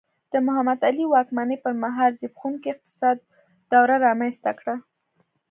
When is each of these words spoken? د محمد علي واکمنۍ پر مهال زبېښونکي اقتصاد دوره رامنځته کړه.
د 0.31 0.33
محمد 0.45 0.79
علي 0.89 1.05
واکمنۍ 1.09 1.57
پر 1.63 1.73
مهال 1.83 2.11
زبېښونکي 2.21 2.67
اقتصاد 2.71 3.17
دوره 3.71 3.95
رامنځته 4.07 4.51
کړه. 4.59 4.75